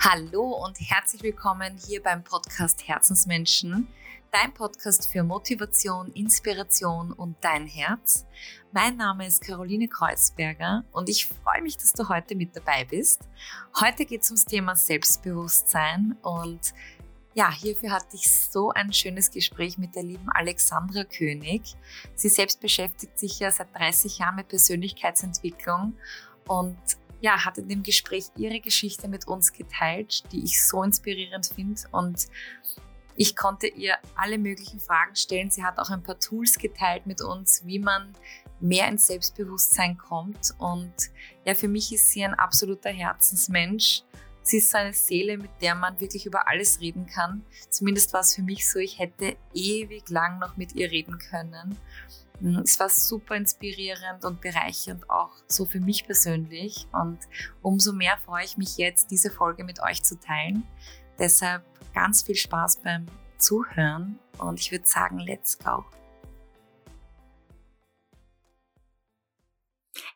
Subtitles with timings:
[0.00, 3.88] Hallo und herzlich willkommen hier beim Podcast Herzensmenschen,
[4.30, 8.24] dein Podcast für Motivation, Inspiration und dein Herz.
[8.70, 13.22] Mein Name ist Caroline Kreuzberger und ich freue mich, dass du heute mit dabei bist.
[13.80, 16.60] Heute geht es ums Thema Selbstbewusstsein und
[17.34, 21.62] ja, hierfür hatte ich so ein schönes Gespräch mit der lieben Alexandra König.
[22.14, 25.94] Sie selbst beschäftigt sich ja seit 30 Jahren mit Persönlichkeitsentwicklung
[26.46, 26.78] und
[27.20, 31.80] ja, hat in dem Gespräch ihre Geschichte mit uns geteilt, die ich so inspirierend finde
[31.90, 32.28] und
[33.20, 35.50] ich konnte ihr alle möglichen Fragen stellen.
[35.50, 38.12] Sie hat auch ein paar Tools geteilt mit uns, wie man
[38.60, 40.54] mehr ins Selbstbewusstsein kommt.
[40.58, 40.92] Und
[41.44, 44.02] ja, für mich ist sie ein absoluter Herzensmensch.
[44.42, 47.44] Sie ist so eine Seele, mit der man wirklich über alles reden kann.
[47.70, 51.76] Zumindest war es für mich so, ich hätte ewig lang noch mit ihr reden können.
[52.40, 57.18] Mhm, es war super inspirierend und bereichernd auch so für mich persönlich und
[57.62, 60.62] umso mehr freue ich mich jetzt, diese Folge mit euch zu teilen.
[61.18, 61.64] Deshalb
[61.94, 63.06] ganz viel Spaß beim
[63.38, 65.84] Zuhören und ich würde sagen, let's go.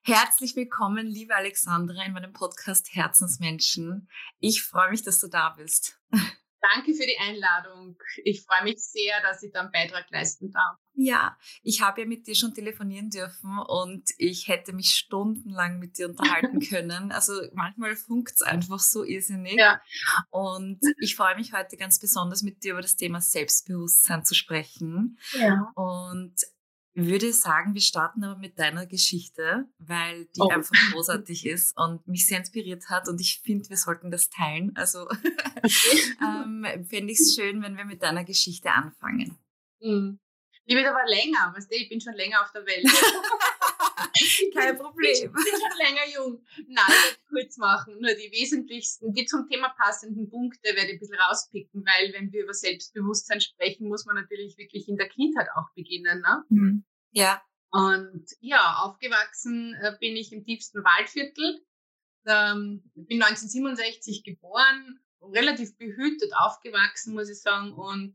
[0.05, 4.09] Herzlich willkommen, liebe Alexandra, in meinem Podcast Herzensmenschen.
[4.39, 6.01] Ich freue mich, dass du da bist.
[6.63, 7.99] Danke für die Einladung.
[8.23, 10.79] Ich freue mich sehr, dass ich da einen Beitrag leisten darf.
[10.95, 15.99] Ja, ich habe ja mit dir schon telefonieren dürfen und ich hätte mich stundenlang mit
[15.99, 17.11] dir unterhalten können.
[17.11, 19.57] Also manchmal funkt es einfach so irrsinnig.
[19.57, 19.83] Ja.
[20.31, 25.19] Und ich freue mich heute ganz besonders mit dir über das Thema Selbstbewusstsein zu sprechen.
[25.33, 25.73] Ja.
[25.75, 26.35] Und
[26.95, 30.49] würde sagen, wir starten aber mit deiner Geschichte, weil die oh.
[30.49, 34.73] einfach großartig ist und mich sehr inspiriert hat und ich finde, wir sollten das teilen.
[34.77, 35.09] Also
[36.21, 39.39] ähm, fände ich es schön, wenn wir mit deiner Geschichte anfangen.
[39.81, 40.19] Mhm.
[40.69, 42.85] Die wird aber länger, weißt du, ich bin schon länger auf der Welt.
[44.55, 45.13] Kein Problem.
[45.13, 46.45] Ich bin schon länger jung.
[46.69, 47.95] Nein, ich werde kurz machen.
[48.01, 52.33] Nur die wesentlichsten, die zum Thema passenden Punkte werde ich ein bisschen rauspicken, weil wenn
[52.33, 56.21] wir über Selbstbewusstsein sprechen, muss man natürlich wirklich in der Kindheit auch beginnen.
[56.21, 56.45] Ne?
[56.49, 56.85] Mhm.
[57.13, 57.43] Ja.
[57.71, 61.65] Und ja, aufgewachsen äh, bin ich im tiefsten Waldviertel.
[62.27, 68.15] Ähm, bin 1967 geboren, relativ behütet aufgewachsen, muss ich sagen, und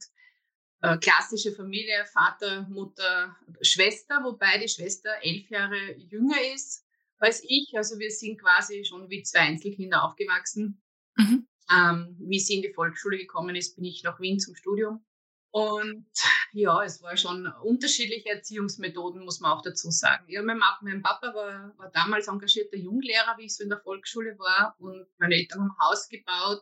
[0.82, 6.86] äh, klassische Familie, Vater, Mutter, Schwester, wobei die Schwester elf Jahre jünger ist
[7.20, 7.72] als ich.
[7.76, 10.82] Also wir sind quasi schon wie zwei Einzelkinder aufgewachsen.
[11.16, 11.48] Mhm.
[11.70, 15.04] Ähm, wie sie in die Volksschule gekommen ist, bin ich nach Wien zum Studium.
[15.52, 16.08] Und
[16.52, 20.26] ja, es war schon unterschiedliche Erziehungsmethoden, muss man auch dazu sagen.
[20.28, 24.38] Ja, mein, mein Papa war, war damals engagierter Junglehrer, wie ich so in der Volksschule
[24.38, 24.76] war.
[24.78, 26.62] Und meine Eltern haben Haus gebaut.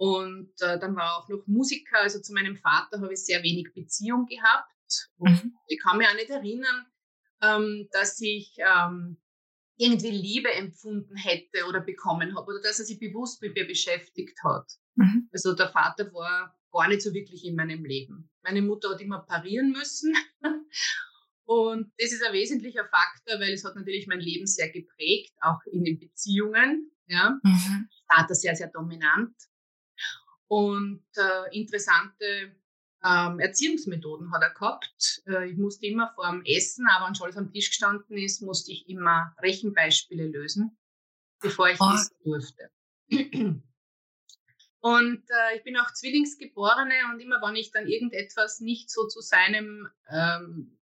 [0.00, 1.98] Und äh, dann war auch noch Musiker.
[1.98, 5.10] Also zu meinem Vater habe ich sehr wenig Beziehung gehabt.
[5.18, 5.54] Und mhm.
[5.66, 6.86] ich kann mich auch nicht erinnern,
[7.42, 9.20] ähm, dass ich ähm,
[9.76, 14.38] irgendwie Liebe empfunden hätte oder bekommen habe oder dass er sich bewusst mit mir beschäftigt
[14.42, 14.72] hat.
[14.94, 15.28] Mhm.
[15.34, 18.30] Also der Vater war gar nicht so wirklich in meinem Leben.
[18.42, 20.14] Meine Mutter hat immer parieren müssen.
[21.44, 25.60] Und das ist ein wesentlicher Faktor, weil es hat natürlich mein Leben sehr geprägt, auch
[25.70, 26.90] in den Beziehungen.
[27.06, 27.38] Ja.
[27.42, 27.90] Mhm.
[28.08, 29.34] Vater sehr, sehr dominant
[30.50, 32.50] und äh, interessante
[33.04, 35.22] ähm, Erziehungsmethoden hat er gehabt.
[35.26, 38.42] Äh, ich musste immer vor dem Essen, aber wenn schon alles am Tisch gestanden ist,
[38.42, 40.76] musste ich immer Rechenbeispiele lösen,
[41.40, 41.92] bevor ich oh.
[41.94, 42.70] essen durfte.
[44.80, 49.20] Und äh, ich bin auch Zwillingsgeborene und immer, wenn ich dann irgendetwas nicht so zu
[49.20, 50.80] seinem, ähm,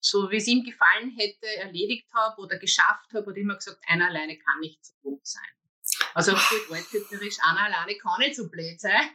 [0.00, 4.06] so wie es ihm gefallen hätte, erledigt habe oder geschafft habe, hat immer gesagt, einer
[4.06, 5.57] alleine kann nicht so gut sein.
[6.18, 9.10] Also gut alttypisch, einer alleine kann nicht so blöd sein.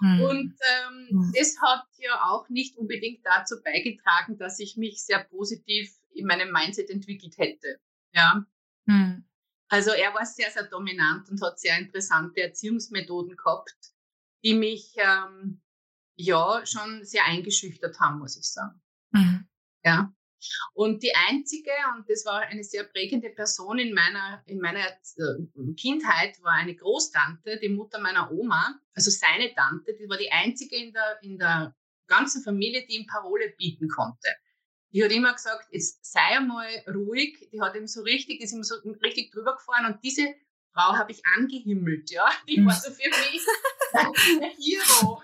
[0.00, 0.20] Hm.
[0.20, 1.32] Und ähm, hm.
[1.34, 6.52] das hat ja auch nicht unbedingt dazu beigetragen, dass ich mich sehr positiv in meinem
[6.52, 7.80] Mindset entwickelt hätte.
[8.12, 8.44] Ja.
[8.86, 9.24] Hm.
[9.68, 13.94] Also er war sehr, sehr dominant und hat sehr interessante Erziehungsmethoden gehabt,
[14.44, 15.62] die mich ähm,
[16.14, 18.82] ja schon sehr eingeschüchtert haben, muss ich sagen.
[19.12, 19.48] Mhm.
[19.82, 20.12] Ja.
[20.74, 25.74] Und die einzige, und das war eine sehr prägende Person in meiner, in meiner äh,
[25.76, 30.76] Kindheit, war eine Großtante, die Mutter meiner Oma, also seine Tante, die war die einzige
[30.76, 31.74] in der, in der
[32.06, 34.28] ganzen Familie, die ihm Parole bieten konnte.
[34.92, 37.48] Die hat immer gesagt, jetzt sei einmal ruhig.
[37.50, 40.34] Die hat ihm so richtig, ist ihm so richtig drüber gefahren und diese
[40.74, 42.30] Frau habe ich angehimmelt, ja.
[42.48, 43.46] Die war so für mich
[43.92, 45.22] ein Hero.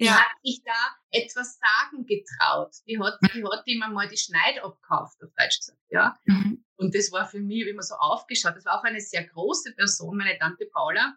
[0.00, 0.18] Die ja.
[0.18, 2.74] hat sich da etwas sagen getraut.
[2.86, 6.18] Die hat, die hat ihm einmal die Schneid abgekauft, auf Deutsch gesagt, ja.
[6.24, 6.64] Mhm.
[6.76, 8.56] Und das war für mich immer so aufgeschaut.
[8.56, 11.14] Das war auch eine sehr große Person, meine Tante Paula,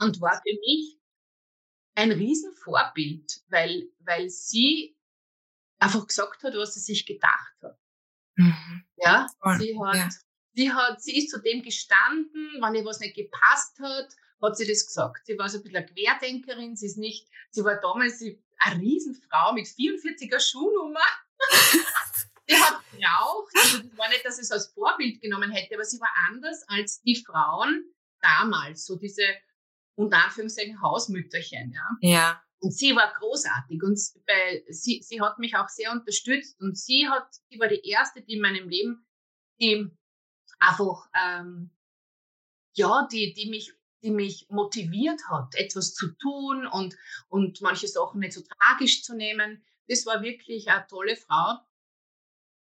[0.00, 0.98] und war für mich
[1.94, 4.96] ein Riesenvorbild, weil, weil sie
[5.78, 7.78] einfach gesagt hat, was sie sich gedacht hat.
[8.36, 8.84] Mhm.
[8.96, 9.26] Ja,
[9.58, 10.08] sie hat, ja.
[10.56, 14.08] die hat, sie ist zu dem gestanden, wenn ihr was nicht gepasst hat,
[14.42, 15.26] hat sie das gesagt.
[15.26, 18.22] Sie war so ein bisschen eine Querdenkerin, sie ist nicht, sie war damals
[18.58, 21.00] eine Riesenfrau mit 44er Schuhnummer.
[22.48, 23.52] die hat geraucht.
[23.54, 26.62] Also das war nicht, dass sie es als Vorbild genommen hätte, aber sie war anders
[26.68, 27.84] als die Frauen
[28.20, 29.24] damals, so diese
[29.96, 31.72] unter Anführungszeichen Hausmütterchen.
[31.72, 31.96] Ja.
[32.00, 32.42] ja.
[32.58, 37.08] Und sie war großartig und bei, sie, sie hat mich auch sehr unterstützt und sie
[37.08, 39.06] hat, sie war die erste, die in meinem Leben,
[39.60, 39.90] die
[40.58, 41.70] einfach, ähm,
[42.74, 43.72] ja, die, die mich
[44.06, 46.96] die mich motiviert hat, etwas zu tun und,
[47.28, 49.64] und manche Sachen nicht so tragisch zu nehmen.
[49.88, 51.58] Das war wirklich eine tolle Frau,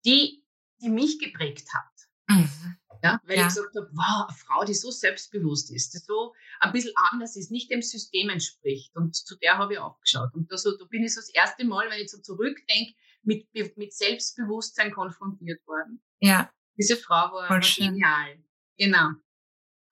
[0.06, 0.46] die,
[0.82, 1.92] die mich geprägt hat.
[2.30, 2.78] Mhm.
[3.04, 3.42] Ja, weil ja.
[3.42, 7.36] ich gesagt habe, wow, eine Frau, die so selbstbewusst ist, die so ein bisschen anders
[7.36, 8.96] ist, nicht dem System entspricht.
[8.96, 10.34] Und zu der habe ich aufgeschaut.
[10.34, 12.94] Und da, so, da bin ich so das erste Mal, wenn ich so zurückdenke,
[13.24, 16.02] mit, mit Selbstbewusstsein konfrontiert worden.
[16.22, 16.50] Ja.
[16.78, 18.42] Diese Frau war, war genial.
[18.78, 19.12] Genau.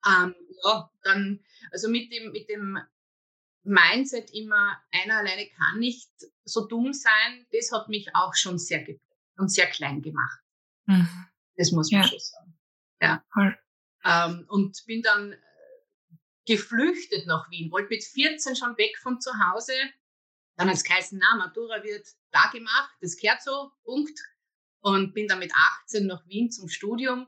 [0.06, 1.40] Ähm, ja, dann,
[1.72, 2.78] also mit dem, mit dem
[3.64, 6.10] Mindset immer, einer alleine kann nicht
[6.44, 9.02] so dumm sein, das hat mich auch schon sehr geprägt
[9.36, 10.40] und sehr klein gemacht.
[10.86, 11.08] Mhm.
[11.56, 12.08] Das muss man ja.
[12.08, 12.58] schon sagen.
[13.00, 13.24] Ja.
[13.34, 13.58] Cool.
[14.04, 15.36] Ähm, und bin dann äh,
[16.46, 19.74] geflüchtet nach Wien, wollte mit 14 schon weg von zu Hause.
[20.56, 24.18] Dann hat es geheißen, na, Matura wird da gemacht, das gehört so, Punkt.
[24.80, 25.52] Und bin dann mit
[25.82, 27.26] 18 nach Wien zum Studium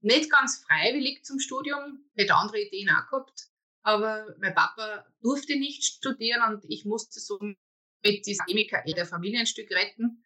[0.00, 3.48] nicht ganz freiwillig zum Studium, hätte andere Ideen auch gehabt,
[3.82, 9.40] aber mein Papa durfte nicht studieren und ich musste so mit dieser Chemiker der Familie
[9.40, 10.24] ein Stück retten.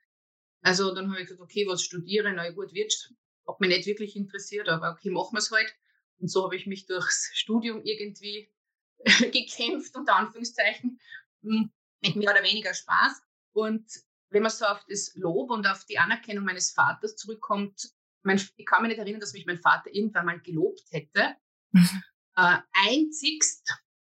[0.61, 3.15] Also dann habe ich gesagt, okay, was studiere, na gut, Wirtschaft,
[3.47, 5.75] hat mich nicht wirklich interessiert, aber okay, machen wir es halt.
[6.19, 8.49] Und so habe ich mich durchs Studium irgendwie
[9.33, 11.01] gekämpft, unter Anführungszeichen,
[11.43, 11.73] hm,
[12.03, 13.23] mit mehr oder weniger Spaß.
[13.53, 13.85] Und
[14.31, 17.91] wenn man so auf das Lob und auf die Anerkennung meines Vaters zurückkommt,
[18.23, 21.37] mein, ich kann mich nicht erinnern, dass mich mein Vater irgendwann mal gelobt hätte.
[21.73, 22.03] Mhm.
[22.37, 23.69] Äh, einzigst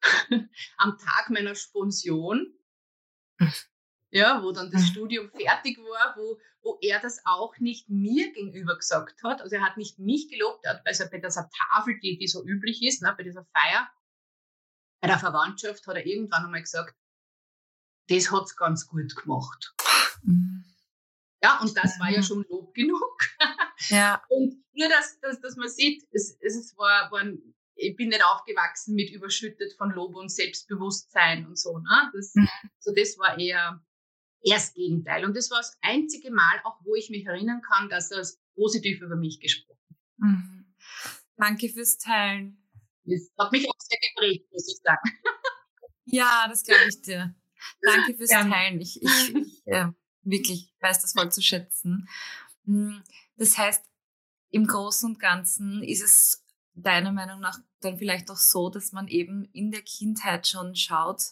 [0.78, 2.54] am Tag meiner Sponsion,
[3.40, 3.54] mhm.
[4.12, 4.88] ja, wo dann das mhm.
[4.88, 9.42] Studium fertig war, wo, wo er das auch nicht mir gegenüber gesagt hat.
[9.42, 12.84] Also er hat nicht mich gelobt, hat also bei dieser Tafel, die, die so üblich
[12.84, 13.90] ist, ne, bei dieser Feier,
[15.02, 16.96] bei der Verwandtschaft hat er irgendwann einmal gesagt,
[18.08, 19.74] das hat's ganz gut gemacht.
[21.44, 23.20] Ja, und das war ja schon Lob genug.
[23.90, 24.22] Ja.
[24.30, 27.24] Und nur, dass, dass, dass man sieht, es, es war, war,
[27.76, 31.78] ich bin nicht aufgewachsen mit überschüttet von Lob und Selbstbewusstsein und so.
[31.78, 32.12] Ne?
[32.14, 32.50] Das, mhm.
[32.80, 33.84] So das war eher,
[34.42, 35.26] eher das Gegenteil.
[35.26, 38.26] Und das war das einzige Mal, auch wo ich mich erinnern kann, dass er
[38.56, 39.98] positiv über mich gesprochen hat.
[40.18, 40.76] Mhm.
[41.38, 42.62] Danke fürs Teilen.
[43.04, 45.10] Das hat mich auch sehr geprägt, muss ich sagen.
[46.06, 47.36] Ja, das glaube ich dir.
[47.82, 48.48] Danke fürs ja.
[48.48, 48.80] Teilen.
[48.80, 49.94] Ich, ich, ich ja
[50.26, 52.08] wirklich weiß das voll zu schätzen.
[53.38, 53.84] Das heißt,
[54.52, 59.08] im Großen und Ganzen ist es deiner Meinung nach dann vielleicht auch so, dass man
[59.08, 61.24] eben in der Kindheit schon schaut,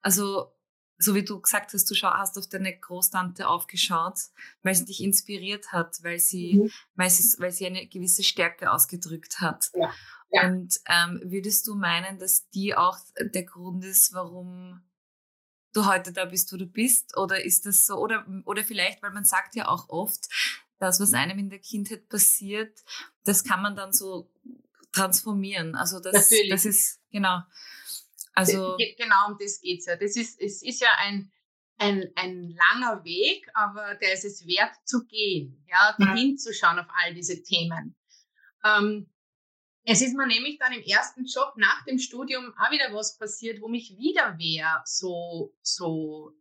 [0.00, 0.52] also
[0.98, 4.18] so wie du gesagt hast, du hast auf deine Großtante aufgeschaut,
[4.62, 6.70] weil sie dich inspiriert hat, weil sie, mhm.
[6.94, 9.70] weil sie, weil sie eine gewisse Stärke ausgedrückt hat.
[9.74, 9.92] Ja.
[10.30, 10.46] Ja.
[10.46, 14.82] Und ähm, würdest du meinen, dass die auch der Grund ist, warum
[15.74, 17.16] du heute da bist, wo du bist?
[17.18, 17.96] Oder ist das so?
[17.96, 20.28] Oder, oder vielleicht, weil man sagt ja auch oft,
[20.82, 22.76] das, was einem in der Kindheit passiert,
[23.24, 24.28] das kann man dann so
[24.90, 25.76] transformieren.
[25.76, 26.50] Also das, Natürlich.
[26.50, 27.38] das ist, genau.
[28.34, 29.94] Also, genau um das geht's ja.
[29.94, 31.30] Das ist, es ist ja ein,
[31.78, 36.16] ein, ein langer Weg, aber der ist es wert zu gehen, ja, mhm.
[36.16, 37.94] hinzuschauen auf all diese Themen.
[38.64, 39.08] Ähm,
[39.84, 43.60] es ist mir nämlich dann im ersten Job nach dem Studium auch wieder was passiert,
[43.60, 46.32] wo mich wieder wer so, so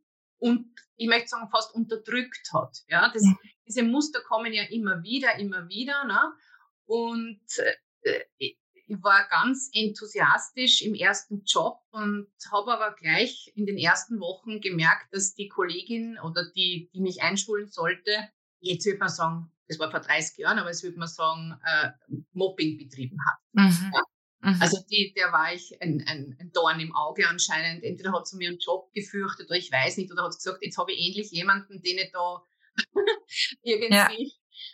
[0.41, 2.77] und ich möchte sagen, fast unterdrückt hat.
[2.87, 3.23] Ja, das,
[3.67, 6.03] diese Muster kommen ja immer wieder, immer wieder.
[6.05, 6.19] Ne?
[6.85, 7.41] Und
[8.03, 8.57] äh, ich
[8.87, 15.13] war ganz enthusiastisch im ersten Job und habe aber gleich in den ersten Wochen gemerkt,
[15.13, 18.11] dass die Kollegin oder die, die mich einschulen sollte,
[18.59, 21.91] jetzt würde man sagen, das war vor 30 Jahren, aber es würde man sagen, äh,
[22.33, 23.39] Mobbing betrieben hat.
[23.53, 23.91] Mhm.
[23.93, 24.01] Ja.
[24.41, 24.57] Mhm.
[24.59, 27.83] Also die, der war ich ein, ein, ein Dorn im Auge anscheinend.
[27.83, 30.77] Entweder hat sie mir einen Job gefürchtet oder ich weiß nicht, oder hat gesagt, jetzt
[30.77, 32.43] habe ich endlich jemanden, den ich da
[33.61, 34.09] irgendwie ja.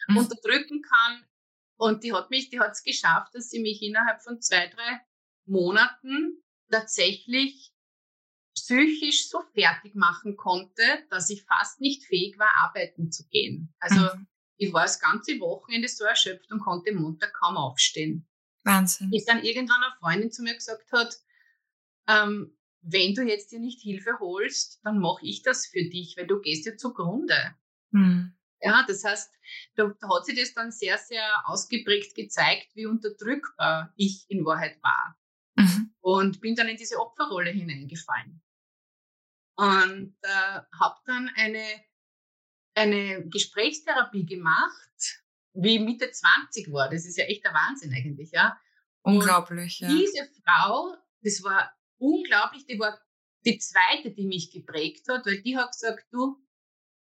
[0.08, 0.18] mhm.
[0.18, 1.26] unterdrücken kann.
[1.76, 5.02] Und die hat mich, die hat es geschafft, dass sie mich innerhalb von zwei, drei
[5.46, 7.72] Monaten tatsächlich
[8.56, 13.74] psychisch so fertig machen konnte, dass ich fast nicht fähig war, arbeiten zu gehen.
[13.80, 14.28] Also mhm.
[14.56, 18.28] ich war das ganze Wochenende so erschöpft und konnte Montag kaum aufstehen.
[18.68, 19.10] Wahnsinn.
[19.10, 21.16] Bis dann irgendwann eine Freundin zu mir gesagt hat,
[22.08, 26.28] ähm, wenn du jetzt dir nicht Hilfe holst, dann mache ich das für dich, weil
[26.28, 27.56] du gehst ja zugrunde.
[27.92, 28.34] Mhm.
[28.62, 29.32] Ja, das heißt,
[29.76, 34.82] da, da hat sich das dann sehr, sehr ausgeprägt gezeigt, wie unterdrückbar ich in Wahrheit
[34.82, 35.18] war.
[35.56, 35.94] Mhm.
[36.02, 38.42] Und bin dann in diese Opferrolle hineingefallen.
[39.56, 41.66] Und äh, habe dann eine,
[42.76, 45.24] eine Gesprächstherapie gemacht,
[45.58, 46.90] wie Mitte 20 war.
[46.90, 48.60] Das ist ja echt der Wahnsinn eigentlich, ja.
[49.02, 49.88] Unglaublich, ja.
[49.88, 53.00] Diese Frau, das war unglaublich, die war
[53.46, 56.38] die zweite, die mich geprägt hat, weil die hat gesagt, du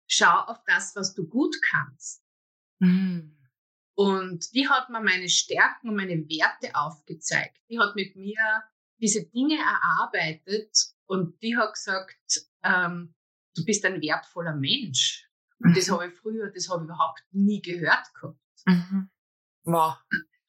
[0.07, 2.23] schau auf das, was du gut kannst.
[2.79, 3.37] Mhm.
[3.95, 7.57] Und die hat mir meine Stärken und meine Werte aufgezeigt.
[7.69, 8.63] Die hat mit mir
[8.99, 10.71] diese Dinge erarbeitet
[11.07, 13.15] und die hat gesagt, ähm,
[13.55, 15.26] du bist ein wertvoller Mensch.
[15.59, 15.73] Und mhm.
[15.75, 18.39] das habe ich früher, das habe ich überhaupt nie gehört gehabt.
[18.65, 19.09] Mhm.
[19.63, 19.95] Wow.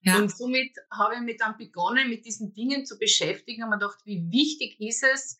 [0.01, 0.19] Ja.
[0.19, 3.99] Und somit habe ich mich dann begonnen, mit diesen Dingen zu beschäftigen und mir gedacht,
[4.05, 5.39] wie wichtig ist es,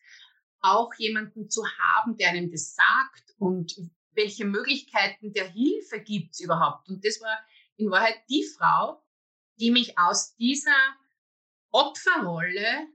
[0.61, 3.75] auch jemanden zu haben, der einem das sagt und
[4.11, 6.89] welche Möglichkeiten der Hilfe gibt es überhaupt.
[6.89, 7.37] Und das war
[7.77, 9.01] in Wahrheit die Frau,
[9.59, 10.75] die mich aus dieser
[11.71, 12.87] Opferrolle,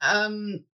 [0.00, 0.68] ähm,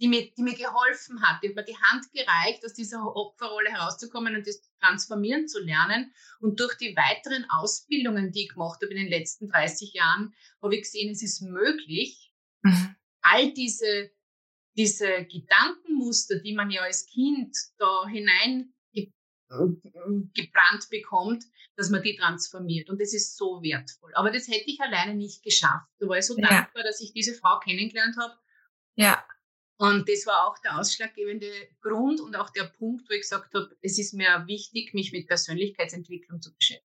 [0.00, 3.70] die, mir, die mir geholfen hat, die hat mir die Hand gereicht, aus dieser Opferrolle
[3.70, 6.12] herauszukommen und das transformieren zu lernen.
[6.40, 10.74] Und durch die weiteren Ausbildungen, die ich gemacht habe in den letzten 30 Jahren, habe
[10.74, 12.32] ich gesehen, es ist möglich,
[12.62, 12.96] mhm.
[13.22, 14.10] all diese,
[14.76, 18.74] diese Gedankenmuster, die man ja als Kind da hinein
[19.48, 21.44] gebrannt bekommt,
[21.76, 22.90] dass man die transformiert.
[22.90, 24.12] Und das ist so wertvoll.
[24.14, 25.86] Aber das hätte ich alleine nicht geschafft.
[25.98, 26.48] Da war ich so ja.
[26.48, 28.34] dankbar, dass ich diese Frau kennengelernt habe.
[28.96, 29.24] Ja.
[29.76, 31.50] Und das war auch der ausschlaggebende
[31.80, 35.26] Grund und auch der Punkt, wo ich gesagt habe, es ist mir wichtig, mich mit
[35.26, 36.88] Persönlichkeitsentwicklung zu beschäftigen.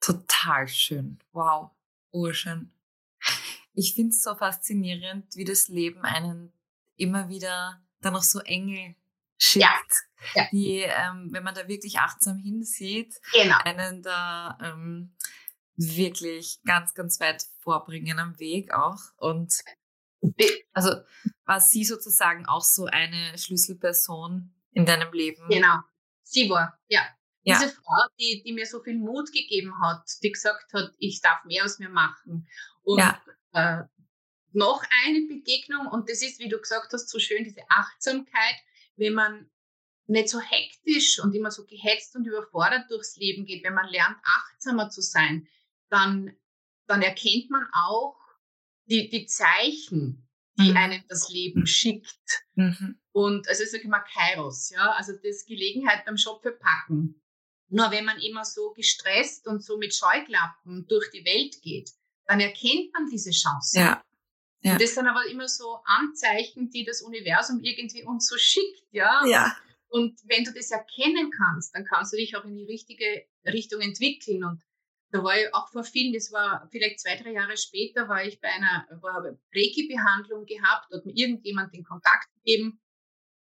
[0.00, 1.18] Total schön.
[1.32, 1.70] Wow.
[2.10, 2.72] Urschön.
[3.74, 6.52] Ich finde es so faszinierend, wie das Leben einen
[6.96, 8.96] immer wieder dann auch so Engel
[9.36, 10.42] schickt, ja.
[10.42, 10.48] Ja.
[10.50, 13.56] die, ähm, wenn man da wirklich achtsam hinsieht, genau.
[13.64, 15.14] einen da ähm,
[15.76, 18.98] wirklich ganz, ganz weit vorbringen am Weg auch.
[19.16, 19.62] Und
[20.72, 20.90] also
[21.44, 25.48] war sie sozusagen auch so eine Schlüsselperson in deinem Leben?
[25.48, 25.78] Genau,
[26.22, 27.02] sie war, ja.
[27.42, 27.58] ja.
[27.58, 31.44] Diese Frau, die, die mir so viel Mut gegeben hat, die gesagt hat, ich darf
[31.44, 32.46] mehr aus mir machen.
[32.82, 33.22] Und ja.
[33.52, 33.84] äh,
[34.52, 38.56] noch eine Begegnung, und das ist, wie du gesagt hast, so schön, diese Achtsamkeit,
[38.96, 39.50] wenn man
[40.06, 44.16] nicht so hektisch und immer so gehetzt und überfordert durchs Leben geht, wenn man lernt,
[44.24, 45.46] achtsamer zu sein,
[45.90, 46.34] dann,
[46.86, 48.16] dann erkennt man auch
[48.88, 50.28] die, die Zeichen,
[50.58, 50.76] die mhm.
[50.76, 52.44] einem das Leben schickt.
[52.54, 53.00] Mhm.
[53.12, 57.22] Und also ich sage immer Kairos, ja, also das Gelegenheit beim Schopfe packen.
[57.70, 61.90] Nur wenn man immer so gestresst und so mit Scheuklappen durch die Welt geht,
[62.26, 63.78] dann erkennt man diese Chance.
[63.78, 64.02] Ja.
[64.62, 64.72] Ja.
[64.72, 69.24] Und das sind aber immer so Anzeichen, die das Universum irgendwie uns so schickt, ja.
[69.26, 69.56] Ja.
[69.88, 73.80] Und wenn du das erkennen kannst, dann kannst du dich auch in die richtige Richtung
[73.80, 74.44] entwickeln.
[74.44, 74.62] Und
[75.10, 78.40] da war ich auch vor vielen, das war vielleicht zwei, drei Jahre später, war ich
[78.40, 78.86] bei einer,
[79.54, 82.80] Reiki-Behandlung gehabt, hat mir irgendjemand den Kontakt gegeben.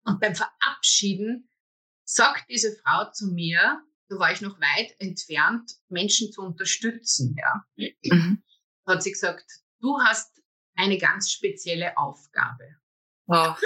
[0.04, 1.48] Und beim Verabschieden
[2.04, 7.64] sagt diese Frau zu mir, da war ich noch weit entfernt, Menschen zu unterstützen, ja.
[7.76, 8.42] Mhm.
[8.86, 9.46] Hat sie gesagt,
[9.80, 10.42] du hast
[10.74, 12.76] eine ganz spezielle Aufgabe.
[13.26, 13.56] Wow.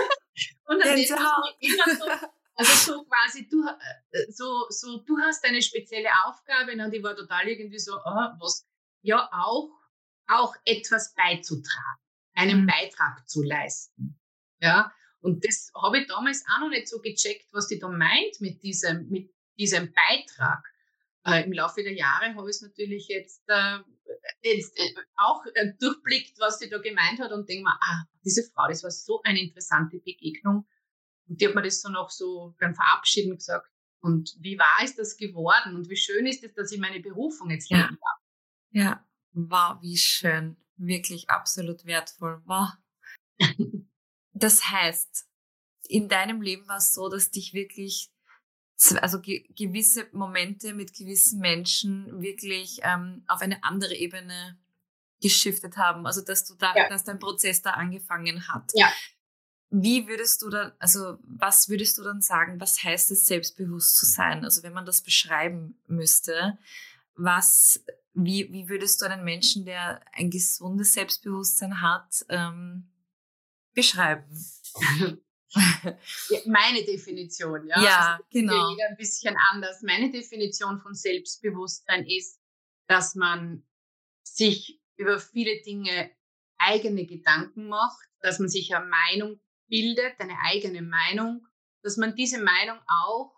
[0.67, 5.63] und dann ist immer so, also so quasi, du, äh, so, so, du hast eine
[5.63, 8.67] spezielle Aufgabe und ich war total irgendwie so, oh, was,
[9.03, 9.71] ja, auch,
[10.27, 12.01] auch etwas beizutragen,
[12.35, 12.67] einen mhm.
[12.67, 14.19] Beitrag zu leisten.
[14.61, 18.41] Ja, und das habe ich damals auch noch nicht so gecheckt, was die da meint
[18.41, 20.65] mit diesem, mit diesem Beitrag.
[21.27, 23.79] Äh, Im Laufe der Jahre habe ich es natürlich jetzt, äh,
[24.43, 28.45] jetzt äh, auch äh, durchblickt, was sie da gemeint hat und denke mir, ah, diese
[28.45, 30.67] Frau, das war so eine interessante Begegnung.
[31.29, 33.71] Und die hat mir das so noch so beim Verabschieden gesagt.
[34.01, 37.51] Und wie wahr ist das geworden und wie schön ist es, dass ich meine Berufung
[37.51, 37.79] jetzt ja.
[37.79, 38.21] leben darf.
[38.71, 40.57] Ja, wow, wie schön.
[40.77, 42.43] Wirklich absolut wertvoll.
[42.45, 42.69] Wow.
[44.33, 45.27] das heißt,
[45.89, 48.11] in deinem Leben war es so, dass dich wirklich
[49.01, 54.59] also ge gewisse Momente mit gewissen Menschen wirklich ähm, auf eine andere Ebene
[55.21, 56.07] geschiftet haben.
[56.07, 56.89] Also dass du da, ja.
[56.89, 58.71] dass dein Prozess da angefangen hat.
[58.75, 58.93] Ja.
[59.71, 64.07] Wie würdest du dann, also was würdest du dann sagen, was heißt es, selbstbewusst zu
[64.07, 64.45] sein?
[64.45, 66.59] Also wenn man das beschreiben müsste,
[67.15, 67.83] was,
[68.15, 72.91] wie, wie würdest du einen Menschen, der ein gesundes Selbstbewusstsein hat, ähm,
[73.75, 74.25] beschreiben?
[76.47, 77.83] Meine Definition, ja.
[77.83, 78.71] Ja, also genau.
[78.71, 79.83] Jeder ein bisschen anders.
[79.83, 82.41] Meine Definition von Selbstbewusstsein ist,
[82.89, 83.65] dass man
[84.23, 86.11] sich über viele Dinge
[86.59, 91.47] eigene Gedanken macht, dass man sich eine Meinung bildet, eine eigene Meinung,
[91.83, 93.35] dass man diese Meinung auch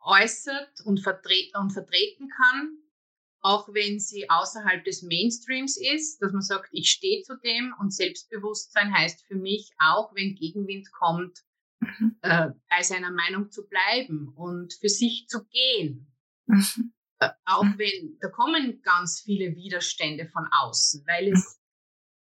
[0.00, 2.78] äußert und, vertre und vertreten kann,
[3.40, 7.92] auch wenn sie außerhalb des Mainstreams ist, dass man sagt, ich stehe zu dem und
[7.92, 11.44] Selbstbewusstsein heißt für mich auch, wenn Gegenwind kommt,
[11.80, 12.16] mhm.
[12.22, 16.12] äh, bei seiner Meinung zu bleiben und für sich zu gehen.
[16.46, 16.92] Mhm.
[17.18, 17.78] Äh, auch mhm.
[17.78, 21.60] wenn, da kommen ganz viele Widerstände von außen, weil es,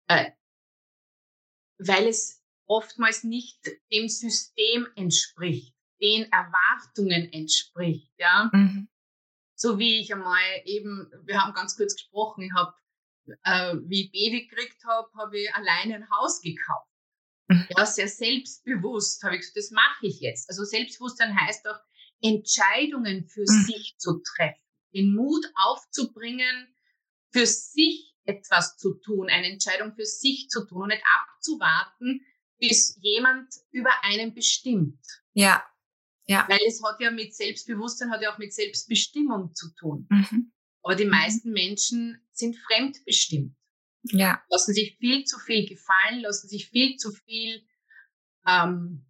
[0.09, 0.31] äh,
[1.79, 2.38] weil es
[2.69, 3.59] oftmals nicht
[3.91, 8.51] dem System entspricht, den Erwartungen entspricht, ja.
[8.53, 8.89] Mhm.
[9.57, 12.75] So wie ich einmal eben, wir haben ganz kurz gesprochen, ich habe,
[13.43, 16.89] äh, wie ich Baby gekriegt habe, habe ich alleine ein Haus gekauft.
[17.49, 17.67] Mhm.
[17.77, 20.49] Ja, sehr selbstbewusst habe ich gesagt, das mache ich jetzt.
[20.49, 21.81] Also Selbstbewusstsein heißt auch,
[22.21, 23.65] Entscheidungen für mhm.
[23.65, 24.61] sich zu treffen,
[24.95, 26.69] den Mut aufzubringen,
[27.31, 32.21] für sich etwas zu tun, eine Entscheidung für sich zu tun und nicht abzuwarten,
[32.59, 35.01] bis jemand über einen bestimmt.
[35.33, 35.65] Ja.
[36.27, 36.47] Ja.
[36.49, 40.07] Weil es hat ja mit Selbstbewusstsein, hat ja auch mit Selbstbestimmung zu tun.
[40.11, 40.53] Mhm.
[40.83, 41.11] Aber die mhm.
[41.11, 43.57] meisten Menschen sind fremdbestimmt.
[44.05, 44.43] Ja.
[44.51, 47.67] Lassen sich viel zu viel gefallen, lassen sich viel zu viel
[48.47, 49.07] ähm,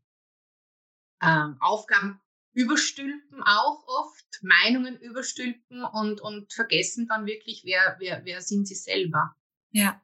[1.21, 2.21] ähm, Aufgaben
[2.59, 8.75] überstülpen auch oft, Meinungen überstülpen und, und vergessen dann wirklich, wer, wer, wer sind sie
[8.75, 9.37] selber.
[9.71, 10.02] Ja.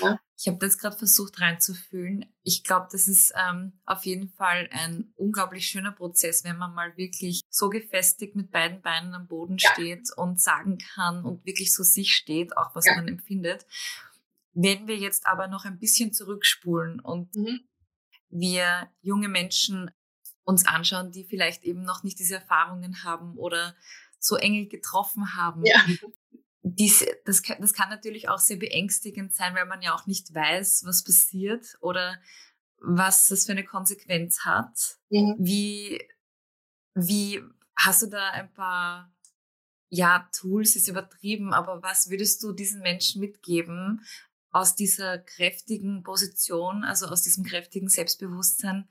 [0.00, 0.18] Ja?
[0.38, 2.26] Ich habe das gerade versucht reinzufühlen.
[2.42, 6.96] Ich glaube, das ist ähm, auf jeden Fall ein unglaublich schöner Prozess, wenn man mal
[6.96, 9.70] wirklich so gefestigt mit beiden Beinen am Boden ja.
[9.72, 12.96] steht und sagen kann und wirklich so sich steht, auch was ja.
[12.96, 13.66] man empfindet.
[14.52, 17.60] Wenn wir jetzt aber noch ein bisschen zurückspulen und mhm.
[18.28, 19.92] wir junge Menschen
[20.42, 23.76] uns anschauen, die vielleicht eben noch nicht diese Erfahrungen haben oder
[24.18, 25.80] so Engel getroffen haben, ja
[26.62, 30.84] diese, das, das kann natürlich auch sehr beängstigend sein, weil man ja auch nicht weiß,
[30.84, 32.18] was passiert oder
[32.78, 34.98] was das für eine Konsequenz hat.
[35.10, 35.36] Mhm.
[35.38, 36.00] Wie,
[36.94, 37.42] wie
[37.76, 39.12] hast du da ein paar,
[39.88, 44.04] ja, Tools ist übertrieben, aber was würdest du diesen Menschen mitgeben
[44.50, 48.88] aus dieser kräftigen Position, also aus diesem kräftigen Selbstbewusstsein,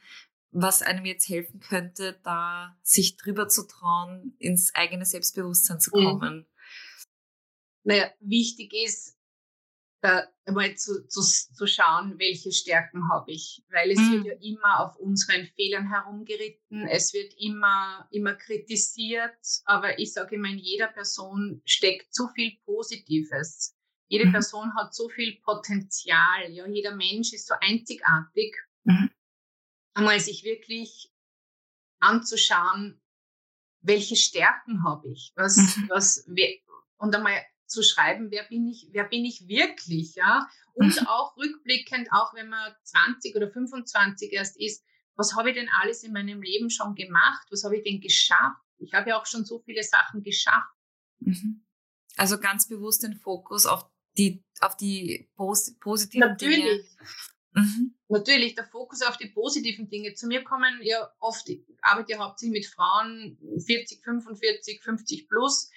[0.51, 6.39] was einem jetzt helfen könnte, da sich drüber zu trauen, ins eigene Selbstbewusstsein zu kommen?
[6.39, 6.45] Mhm
[7.83, 9.17] naja, wichtig ist,
[10.01, 13.63] da einmal zu, zu, zu schauen, welche Stärken habe ich.
[13.69, 14.11] Weil es mhm.
[14.11, 20.35] wird ja immer auf unseren Fehlern herumgeritten, es wird immer, immer kritisiert, aber ich sage
[20.35, 23.75] immer, in jeder Person steckt so viel Positives.
[24.07, 24.31] Jede mhm.
[24.33, 28.55] Person hat so viel Potenzial, ja, jeder Mensch ist so einzigartig.
[28.83, 29.09] Mhm.
[29.93, 31.11] Einmal sich wirklich
[31.99, 33.01] anzuschauen,
[33.81, 35.89] welche Stärken habe ich, was, mhm.
[35.89, 36.27] was,
[36.97, 37.41] und einmal
[37.71, 40.47] zu schreiben, wer bin ich, wer bin ich wirklich, ja?
[40.73, 41.07] Und mhm.
[41.07, 44.83] auch rückblickend, auch wenn man 20 oder 25 erst ist,
[45.15, 47.47] was habe ich denn alles in meinem Leben schon gemacht?
[47.51, 48.61] Was habe ich denn geschafft?
[48.77, 50.73] Ich habe ja auch schon so viele Sachen geschafft.
[51.19, 51.65] Mhm.
[52.17, 56.63] Also ganz bewusst den Fokus auf die, auf die pos positiven Natürlich.
[56.63, 56.83] Dinge.
[57.53, 57.95] Mhm.
[58.07, 60.13] Natürlich, der Fokus auf die positiven Dinge.
[60.13, 65.69] Zu mir kommen ja oft, ich arbeite ja hauptsächlich mit Frauen 40, 45, 50 plus,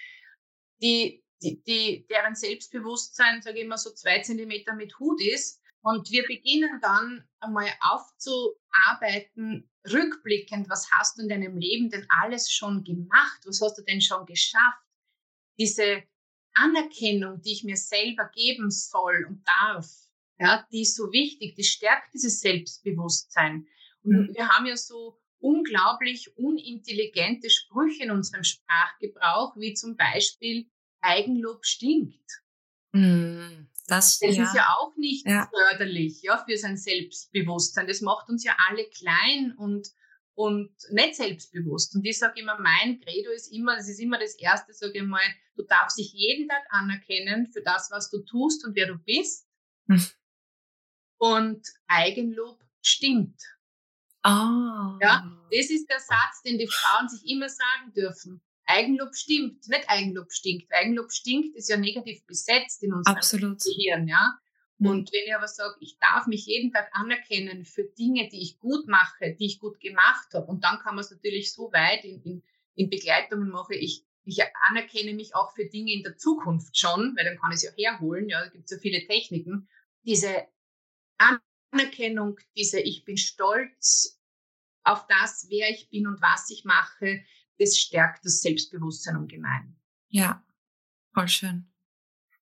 [0.81, 5.61] die die, die, deren Selbstbewusstsein, sage ich immer, so zwei Zentimeter mit Hut ist.
[5.83, 12.51] Und wir beginnen dann einmal aufzuarbeiten, rückblickend, was hast du in deinem Leben denn alles
[12.51, 13.43] schon gemacht?
[13.45, 14.83] Was hast du denn schon geschafft?
[15.59, 16.03] Diese
[16.55, 19.87] Anerkennung, die ich mir selber geben soll und darf,
[20.39, 23.67] ja, die ist so wichtig, die stärkt dieses Selbstbewusstsein.
[24.03, 24.35] Und mhm.
[24.35, 30.67] wir haben ja so unglaublich unintelligente Sprüche in unserem Sprachgebrauch, wie zum Beispiel,
[31.05, 32.43] Eigenlob stinkt.
[32.93, 34.45] Mm, das, das ja.
[34.45, 35.49] ist ja auch nicht ja.
[35.51, 37.87] förderlich ja, für sein Selbstbewusstsein.
[37.87, 39.89] Das macht uns ja alle klein und,
[40.35, 41.95] und nicht selbstbewusst.
[41.95, 45.05] Und ich sage immer, mein Credo ist immer, das ist immer das Erste, sage ich
[45.05, 45.21] mal,
[45.57, 49.47] du darfst dich jeden Tag anerkennen für das, was du tust und wer du bist.
[49.89, 50.03] Hm.
[51.19, 53.41] Und Eigenlob stimmt.
[54.27, 54.97] Oh.
[55.03, 58.41] Ja, das ist der Satz, den die Frauen sich immer sagen dürfen.
[58.67, 60.73] Eigenlob stimmt, nicht Eigenlob stinkt.
[60.73, 63.63] Eigenlob stinkt ist ja negativ besetzt in unserem Absolut.
[63.63, 64.39] Gehirn, ja.
[64.79, 64.87] Mhm.
[64.87, 68.59] Und wenn ich aber sage, ich darf mich jeden Tag anerkennen für Dinge, die ich
[68.59, 72.05] gut mache, die ich gut gemacht habe, und dann kann man es natürlich so weit
[72.05, 72.43] in, in,
[72.75, 77.25] in Begleitungen mache, ich, ich anerkenne mich auch für Dinge in der Zukunft schon, weil
[77.25, 79.69] dann kann ich es ja herholen, ja, da gibt es ja viele Techniken.
[80.05, 80.49] Diese
[81.71, 84.21] Anerkennung, diese Ich bin stolz
[84.83, 87.25] auf das, wer ich bin und was ich mache,
[87.59, 89.77] das stärkt das Selbstbewusstsein ungemein.
[90.09, 90.45] Ja,
[91.13, 91.71] voll schön.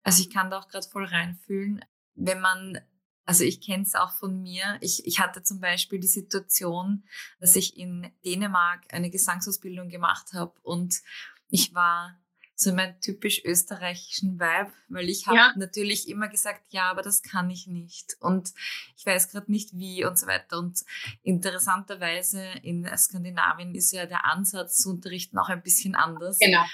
[0.02, 1.84] Also ich kann da auch gerade voll reinfühlen,
[2.14, 2.78] wenn man
[3.24, 4.78] Also ich kenne es auch von mir.
[4.80, 7.04] Ich, ich hatte zum Beispiel die Situation,
[7.40, 11.02] dass ich in Dänemark eine Gesangsausbildung gemacht habe und
[11.48, 12.18] ich war
[12.60, 15.54] so mein typisch österreichischen Vibe, weil ich habe ja.
[15.56, 18.52] natürlich immer gesagt, ja, aber das kann ich nicht und
[18.96, 20.58] ich weiß gerade nicht wie und so weiter.
[20.58, 20.80] Und
[21.22, 26.40] interessanterweise in Skandinavien ist ja der Ansatz zu unterrichten auch ein bisschen anders.
[26.40, 26.64] Genau.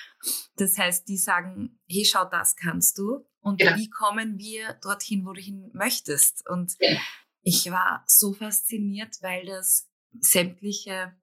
[0.57, 3.77] Das heißt, die sagen, hey, schau, das kannst du und genau.
[3.77, 6.49] wie kommen wir dorthin, wo du hin möchtest?
[6.49, 7.01] Und genau.
[7.43, 11.15] ich war so fasziniert, weil das sämtliche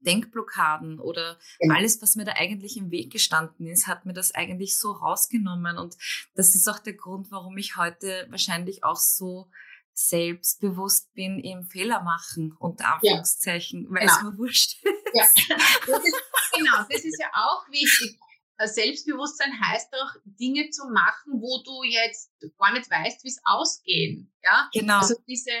[0.00, 1.74] Denkblockaden oder genau.
[1.74, 5.78] alles, was mir da eigentlich im Weg gestanden ist, hat mir das eigentlich so rausgenommen.
[5.78, 5.96] Und
[6.34, 9.50] das ist auch der Grund, warum ich heute wahrscheinlich auch so
[9.92, 13.90] selbstbewusst bin im Fehler machen, unter Anführungszeichen, ja.
[13.90, 14.12] weil genau.
[14.12, 15.48] es mir wurscht ist.
[15.48, 15.56] Ja.
[15.86, 16.22] Das ist.
[16.54, 18.18] Genau, das ist ja auch wichtig.
[18.66, 24.32] Selbstbewusstsein heißt auch, Dinge zu machen, wo du jetzt gar nicht weißt, wie es ausgehen.
[24.42, 24.68] Ja?
[24.72, 24.98] Genau.
[24.98, 25.52] Also diese,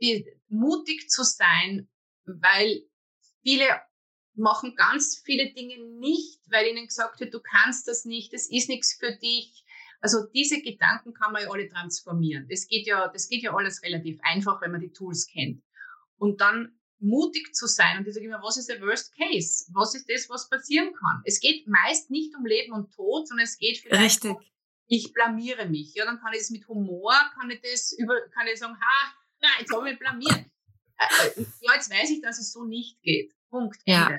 [0.00, 1.88] die, mutig zu sein,
[2.26, 2.82] weil
[3.44, 3.68] Viele
[4.34, 8.68] machen ganz viele Dinge nicht, weil ihnen gesagt wird, du kannst das nicht, das ist
[8.68, 9.64] nichts für dich.
[10.00, 12.48] Also diese Gedanken kann man ja alle transformieren.
[12.48, 15.62] Das geht ja, das geht ja alles relativ einfach, wenn man die Tools kennt.
[16.16, 19.66] Und dann mutig zu sein und ich sage immer, was ist der Worst Case?
[19.72, 21.22] Was ist das, was passieren kann?
[21.24, 24.52] Es geht meist nicht um Leben und Tod, sondern es geht vielleicht Richtig.
[24.86, 25.94] ich blamiere mich.
[25.94, 29.14] Ja, dann kann ich es mit Humor, kann ich das über, kann ich sagen, ha,
[29.40, 30.46] na, jetzt habe ich mich blamiert.
[30.98, 33.34] Äh, äh, ja, jetzt weiß ich, dass es so nicht geht.
[33.50, 33.80] Punkt.
[33.86, 34.18] Ja.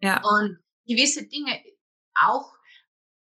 [0.00, 0.22] ja.
[0.22, 1.62] Und gewisse Dinge
[2.14, 2.54] auch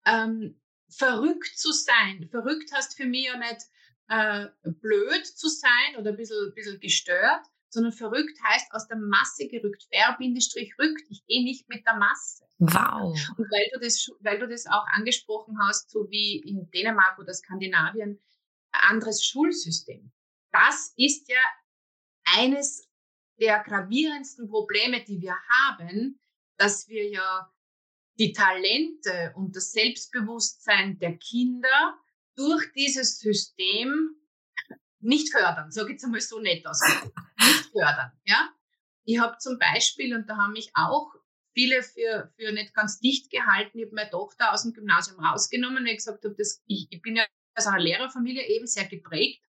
[0.04, 2.28] ähm, verrückt zu sein.
[2.30, 3.62] Verrückt heißt für mich ja nicht
[4.08, 9.48] äh, blöd zu sein oder ein bisschen, bisschen gestört, sondern verrückt heißt aus der Masse
[9.48, 9.86] gerückt.
[9.90, 11.04] Ver-rückt.
[11.08, 12.44] Ich gehe nicht mit der Masse.
[12.58, 13.18] Wow.
[13.36, 17.32] Und weil du das, weil du das auch angesprochen hast, so wie in Dänemark oder
[17.32, 18.20] Skandinavien,
[18.72, 20.12] ein anderes Schulsystem.
[20.52, 21.40] Das ist ja
[22.36, 22.88] eines
[23.40, 26.20] der gravierendsten Probleme, die wir haben,
[26.56, 27.50] dass wir ja
[28.18, 31.98] die Talente und das Selbstbewusstsein der Kinder
[32.36, 34.16] durch dieses System
[35.00, 35.70] nicht fördern.
[35.70, 36.80] So geht's einmal so nett aus.
[37.38, 38.50] Nicht fördern, ja.
[39.04, 41.12] Ich habe zum Beispiel, und da haben mich auch
[41.54, 45.84] viele für, für nicht ganz dicht gehalten, ich habe meine Tochter aus dem Gymnasium rausgenommen,
[45.84, 49.44] weil ich gesagt habe, ich, ich bin ja aus einer Lehrerfamilie eben sehr geprägt.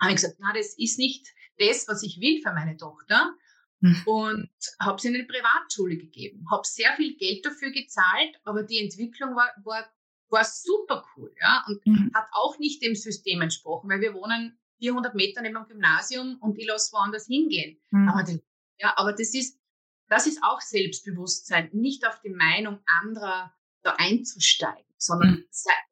[0.00, 1.26] Habe ich gesagt, na, das ist nicht
[1.58, 3.34] das, was ich will für meine Tochter.
[3.80, 4.02] Mhm.
[4.04, 6.46] Und habe sie in eine Privatschule gegeben.
[6.50, 9.90] Habe sehr viel Geld dafür gezahlt, aber die Entwicklung war, war,
[10.28, 11.34] war super cool.
[11.40, 11.64] Ja?
[11.66, 12.10] Und mhm.
[12.14, 16.58] hat auch nicht dem System entsprochen, weil wir wohnen 400 Meter neben dem Gymnasium und
[16.58, 17.80] ich lasse woanders hingehen.
[17.90, 18.08] Mhm.
[18.08, 18.42] Aber, die,
[18.78, 19.58] ja, aber das ist,
[20.08, 25.46] das ist auch Selbstbewusstsein, nicht auf die Meinung anderer da einzusteigen, sondern mhm.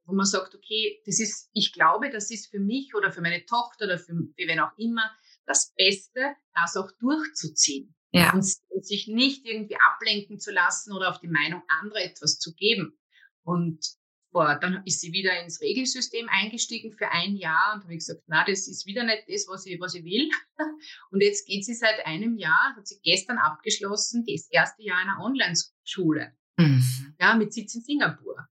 [0.04, 3.44] wo man sagt, okay, das ist, ich glaube, das ist für mich oder für meine
[3.44, 5.10] Tochter oder für, für wen auch immer
[5.46, 7.94] das Beste, das auch durchzuziehen.
[8.12, 8.32] Ja.
[8.32, 12.98] Und sich nicht irgendwie ablenken zu lassen oder auf die Meinung anderer etwas zu geben.
[13.42, 13.84] Und
[14.30, 18.44] boah, dann ist sie wieder ins Regelsystem eingestiegen für ein Jahr und habe gesagt, na,
[18.46, 20.28] das ist wieder nicht das, was ich, was ich will.
[21.10, 25.20] Und jetzt geht sie seit einem Jahr, hat sie gestern abgeschlossen, das erste Jahr einer
[25.20, 26.36] Online-Schule.
[26.58, 27.14] Mhm.
[27.18, 28.48] Ja, mit Sitz in Singapur.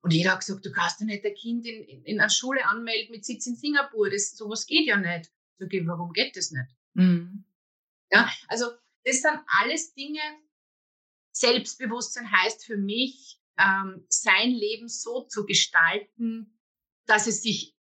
[0.00, 2.64] Und jeder hat gesagt, du kannst ja nicht dein Kind in, in, in einer Schule
[2.64, 4.08] anmelden mit Sitz in Singapur.
[4.10, 5.30] Das, sowas geht ja nicht.
[5.58, 6.70] Ich, warum geht das nicht?
[6.94, 7.44] Mhm.
[8.10, 8.66] Ja, also
[9.04, 10.20] das sind alles Dinge,
[11.32, 16.58] Selbstbewusstsein heißt für mich, ähm, sein Leben so zu gestalten,
[17.06, 17.76] dass es sich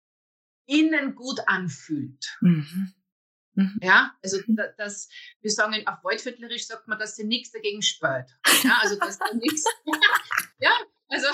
[0.67, 2.37] innen gut anfühlt.
[2.41, 2.93] Mhm.
[3.57, 3.81] Mhm.
[3.83, 4.39] Ja, also
[4.77, 5.09] das,
[5.41, 8.31] wir sagen auf Waldviertlerisch sagt man, dass sie nichts dagegen spürt.
[8.63, 9.65] Ja, also dass da nichts.
[10.61, 10.71] ja,
[11.09, 11.29] also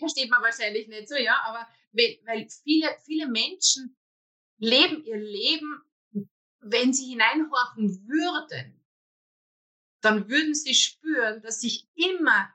[0.00, 3.96] versteht man wahrscheinlich nicht so, ja, aber weil, weil viele, viele Menschen
[4.58, 5.82] leben ihr Leben,
[6.60, 8.80] wenn sie hineinhorchen würden,
[10.00, 12.54] dann würden sie spüren, dass sich immer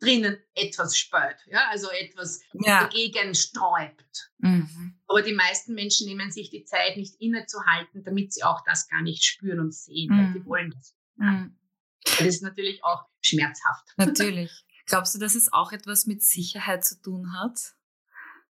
[0.00, 2.84] drinnen etwas spürt, ja, also etwas ja.
[2.84, 4.32] dagegen sträubt.
[4.38, 5.00] Mhm.
[5.14, 9.00] Aber die meisten Menschen nehmen sich die Zeit nicht innezuhalten, damit sie auch das gar
[9.00, 10.18] nicht spüren und sehen, mhm.
[10.18, 10.96] weil die wollen das.
[11.14, 11.56] Mhm.
[12.04, 13.86] Das ist natürlich auch schmerzhaft.
[13.96, 14.50] Natürlich.
[14.86, 17.76] Glaubst du, dass es auch etwas mit Sicherheit zu tun hat?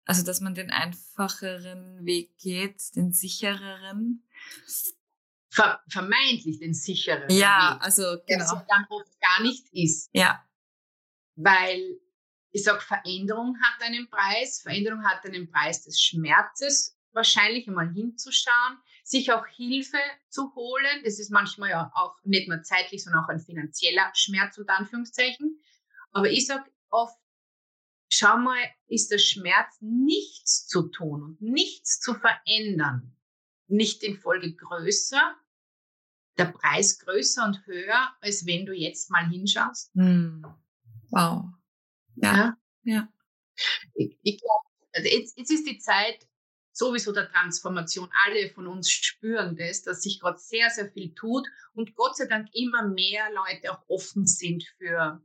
[0.05, 4.25] Also, dass man den einfacheren Weg geht, den sichereren.
[5.49, 7.83] Ver vermeintlich den sicheren ja, Weg.
[7.83, 8.21] also genau.
[8.25, 10.09] Der ja dann oft gar nicht ist.
[10.13, 10.47] Ja.
[11.35, 11.99] Weil
[12.53, 14.61] ich sage, Veränderung hat einen Preis.
[14.61, 19.97] Veränderung hat einen Preis des Schmerzes, wahrscheinlich einmal hinzuschauen, sich auch Hilfe
[20.29, 21.01] zu holen.
[21.03, 25.59] Das ist manchmal ja auch nicht nur zeitlich, sondern auch ein finanzieller Schmerz unter Anführungszeichen.
[26.11, 27.17] Aber ich sage oft,
[28.11, 33.17] schau mal, ist der Schmerz nichts zu tun und nichts zu verändern,
[33.67, 35.35] nicht in Folge größer,
[36.37, 39.89] der Preis größer und höher, als wenn du jetzt mal hinschaust?
[39.95, 40.43] Mm.
[41.09, 41.45] Wow.
[42.15, 42.57] Ja.
[42.83, 43.07] Ja.
[43.93, 46.27] Ich, ich glaube, also jetzt, jetzt ist die Zeit
[46.71, 48.09] sowieso der Transformation.
[48.25, 52.25] Alle von uns spüren das, dass sich gerade sehr, sehr viel tut und Gott sei
[52.25, 55.21] Dank immer mehr Leute auch offen sind für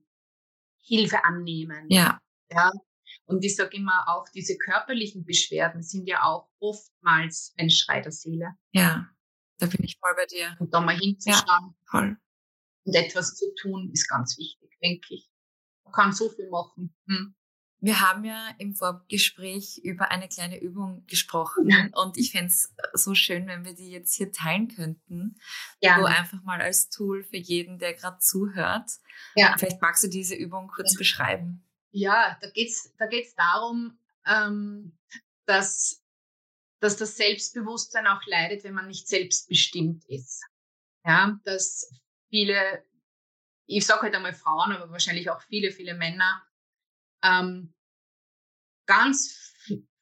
[0.83, 1.87] Hilfe annehmen.
[1.89, 2.21] Ja.
[2.51, 2.71] Ja.
[3.25, 8.13] Und ich sage immer auch, diese körperlichen Beschwerden sind ja auch oftmals ein Schrei der
[8.13, 8.55] Seele.
[8.73, 9.09] Ja,
[9.59, 10.57] da bin ich voll bei dir.
[10.59, 12.17] Und da mal hinzuschauen ja,
[12.85, 15.28] und etwas zu tun, ist ganz wichtig, denke ich.
[15.89, 16.95] Man kann so viel machen.
[17.07, 17.35] Hm.
[17.81, 21.87] Wir haben ja im Vorgespräch über eine kleine Übung gesprochen ja.
[22.03, 25.39] und ich fände es so schön, wenn wir die jetzt hier teilen könnten.
[25.81, 26.01] Ja.
[26.01, 28.91] So einfach mal als Tool für jeden, der gerade zuhört.
[29.37, 29.55] Ja.
[29.57, 30.99] Vielleicht magst du diese Übung kurz ja.
[30.99, 31.65] beschreiben.
[31.93, 33.97] Ja, da geht es da geht's darum,
[34.27, 34.99] ähm,
[35.47, 36.03] dass,
[36.81, 40.45] dass das Selbstbewusstsein auch leidet, wenn man nicht selbstbestimmt ist.
[41.05, 41.89] Ja, dass
[42.29, 42.85] viele,
[43.77, 46.43] ich sage halt einmal Frauen, aber wahrscheinlich auch viele, viele Männer,
[47.23, 47.75] ähm,
[48.87, 49.55] ganz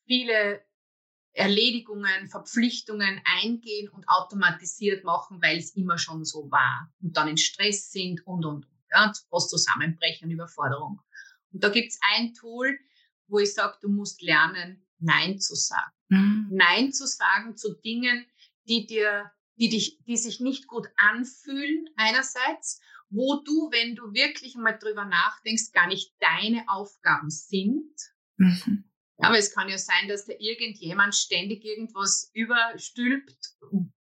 [0.06, 0.64] viele
[1.32, 7.36] Erledigungen, Verpflichtungen eingehen und automatisiert machen, weil es immer schon so war und dann in
[7.36, 8.76] Stress sind und und und.
[8.90, 11.02] Ja, fast Zusammenbrechen, Überforderung.
[11.52, 12.78] Und da gibt's ein Tool,
[13.26, 15.92] wo ich sage, du musst lernen, Nein zu sagen.
[16.08, 16.48] Mhm.
[16.52, 18.26] Nein zu sagen zu Dingen,
[18.68, 24.56] die dir, die dich, die sich nicht gut anfühlen, einerseits, wo du, wenn du wirklich
[24.56, 27.94] mal drüber nachdenkst, gar nicht deine Aufgaben sind.
[28.36, 28.84] Mhm.
[29.18, 33.54] Aber es kann ja sein, dass da irgendjemand ständig irgendwas überstülpt,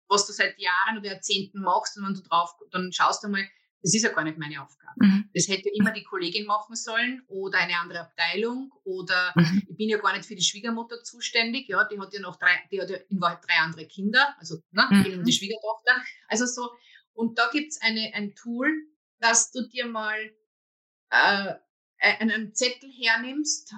[0.08, 3.46] was du seit Jahren oder Jahrzehnten machst und wenn du drauf, dann schaust du mal,
[3.82, 4.94] das ist ja gar nicht meine Aufgabe.
[4.98, 5.30] Mhm.
[5.34, 9.64] Das hätte immer die Kollegin machen sollen oder eine andere Abteilung oder mhm.
[9.68, 12.62] ich bin ja gar nicht für die Schwiegermutter zuständig, ja, die hat ja noch drei,
[12.72, 15.24] die hat ja in Wahrheit drei andere Kinder, also ne, mhm.
[15.24, 16.04] die Schwiegertochter.
[16.28, 16.70] Also so,
[17.14, 18.70] und da gibt's eine, ein Tool,
[19.22, 20.20] dass du dir mal
[21.12, 21.54] äh,
[22.00, 23.74] einen Zettel hernimmst,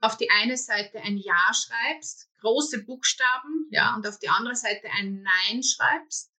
[0.00, 4.88] auf die eine Seite ein Ja schreibst, große Buchstaben, ja, und auf die andere Seite
[4.90, 6.32] ein Nein schreibst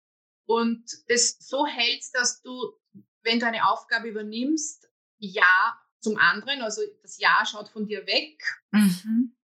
[0.46, 2.74] und das so hältst, dass du,
[3.22, 8.44] wenn du eine Aufgabe übernimmst, Ja zum anderen, also das Ja schaut von dir weg,
[8.72, 9.36] mhm.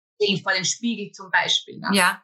[0.41, 1.77] vor den Spiegel zum Beispiel.
[1.77, 1.89] Ne?
[1.93, 2.23] Ja.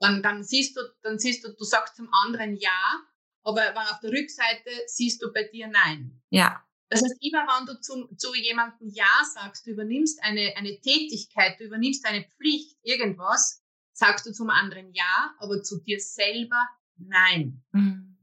[0.00, 3.02] Dann, dann siehst du, dann siehst du, du sagst zum anderen Ja
[3.46, 6.20] aber auf der Rückseite siehst du bei dir Nein.
[6.30, 6.62] Ja.
[6.88, 11.58] Das heißt, immer wenn du zu, zu jemandem Ja sagst, du übernimmst eine, eine Tätigkeit,
[11.58, 17.62] du übernimmst eine Pflicht, irgendwas, sagst du zum anderen Ja, aber zu dir selber Nein.
[17.72, 18.16] Mhm.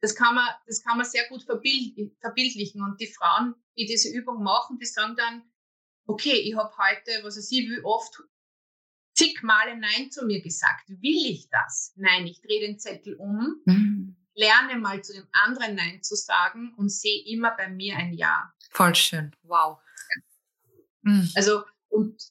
[0.00, 2.82] Das kann man, das kann man sehr gut verbild, verbildlichen.
[2.82, 5.42] Und die Frauen, die diese Übung machen, die sagen dann,
[6.06, 8.22] okay, ich habe heute, was weiß ich, wie oft
[9.14, 10.88] zig Male Nein zu mir gesagt.
[10.88, 11.92] Will ich das?
[11.96, 13.60] Nein, ich drehe den Zettel um.
[13.66, 18.12] Mhm lerne mal zu dem anderen Nein zu sagen und sehe immer bei mir ein
[18.12, 18.52] Ja.
[18.70, 19.34] Voll schön.
[19.42, 19.78] Wow.
[21.02, 21.30] Mhm.
[21.34, 22.22] Also, und,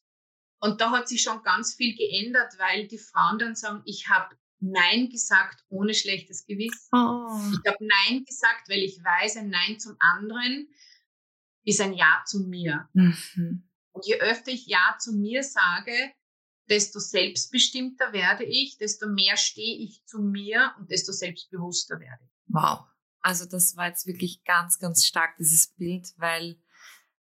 [0.60, 4.36] und da hat sich schon ganz viel geändert, weil die Frauen dann sagen, ich habe
[4.60, 6.88] Nein gesagt ohne schlechtes Gewissen.
[6.92, 7.40] Oh.
[7.64, 10.68] Ich habe Nein gesagt, weil ich weiß, ein Nein zum anderen
[11.64, 12.88] ist ein Ja zu mir.
[12.94, 13.68] Mhm.
[13.92, 16.14] Und je öfter ich Ja zu mir sage,
[16.69, 22.32] desto selbstbestimmter werde ich, desto mehr stehe ich zu mir und desto selbstbewusster werde ich.
[22.47, 22.86] Wow.
[23.21, 26.60] Also das war jetzt wirklich ganz, ganz stark, dieses Bild, weil,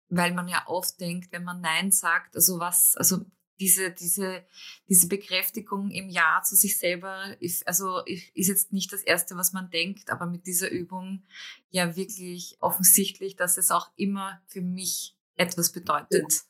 [0.08, 3.24] weil man ja oft denkt, wenn man Nein sagt, also was, also
[3.58, 4.44] diese, diese,
[4.88, 9.52] diese Bekräftigung im Ja zu sich selber ist, also ist jetzt nicht das erste, was
[9.52, 11.24] man denkt, aber mit dieser Übung
[11.70, 16.42] ja wirklich offensichtlich, dass es auch immer für mich etwas bedeutet.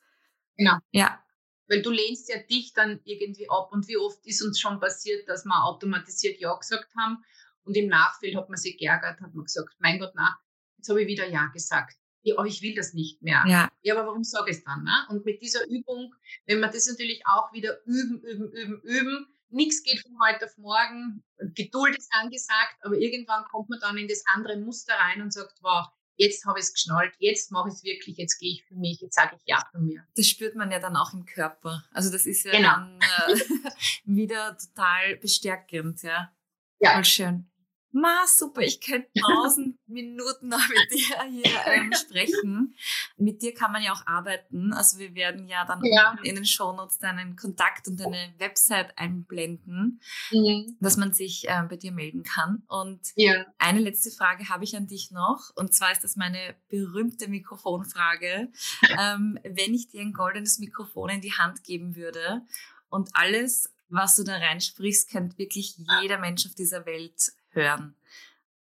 [0.56, 0.78] Genau.
[0.90, 1.22] Ja.
[1.68, 3.70] Weil du lehnst ja dich dann irgendwie ab.
[3.72, 7.24] Und wie oft ist uns schon passiert, dass wir automatisiert Ja gesagt haben
[7.64, 10.38] und im Nachfeld hat man sich geärgert, hat man gesagt, mein Gott, na,
[10.76, 11.96] jetzt habe ich wieder Ja gesagt.
[12.22, 13.44] Ja, aber ich will das nicht mehr.
[13.46, 14.82] Ja, ja aber warum sage ich es dann?
[14.82, 15.06] Ne?
[15.10, 16.12] Und mit dieser Übung,
[16.46, 20.58] wenn wir das natürlich auch wieder üben, üben, üben, üben, nichts geht von heute auf
[20.58, 21.22] morgen,
[21.54, 25.58] Geduld ist angesagt, aber irgendwann kommt man dann in das andere Muster rein und sagt,
[25.62, 28.74] wow, jetzt habe ich es geschnallt, jetzt mache ich es wirklich, jetzt gehe ich für
[28.74, 30.06] mich, jetzt sage ich ja für mir.
[30.16, 31.84] Das spürt man ja dann auch im Körper.
[31.92, 32.68] Also das ist ja genau.
[32.68, 33.70] dann äh,
[34.04, 36.32] wieder total bestärkend, ja.
[36.78, 36.92] Ja.
[36.94, 37.50] Voll schön.
[37.98, 42.74] Ma, super, ich könnte tausend Minuten noch mit dir hier ähm, sprechen.
[43.16, 44.74] Mit dir kann man ja auch arbeiten.
[44.74, 46.14] Also wir werden ja dann ja.
[46.22, 50.76] in den Shownotes deinen Kontakt und deine Website einblenden, mhm.
[50.78, 52.64] dass man sich äh, bei dir melden kann.
[52.68, 53.46] Und ja.
[53.56, 55.50] eine letzte Frage habe ich an dich noch.
[55.54, 58.52] Und zwar ist das meine berühmte Mikrofonfrage.
[59.00, 62.42] ähm, wenn ich dir ein goldenes Mikrofon in die Hand geben würde
[62.90, 67.96] und alles was du da reinsprichst, kennt wirklich jeder Mensch auf dieser Welt hören.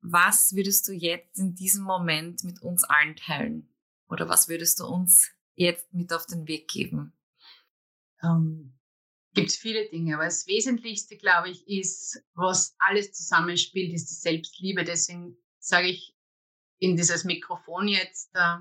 [0.00, 3.68] Was würdest du jetzt in diesem Moment mit uns allen teilen?
[4.08, 7.12] Oder was würdest du uns jetzt mit auf den Weg geben?
[8.22, 8.74] Ähm,
[9.34, 14.14] Gibt es viele Dinge, aber das Wesentlichste, glaube ich, ist, was alles zusammenspielt, ist die
[14.14, 14.84] Selbstliebe.
[14.84, 16.16] Deswegen sage ich
[16.78, 18.56] in dieses Mikrofon jetzt, äh,